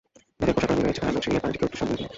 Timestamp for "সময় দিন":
1.81-2.09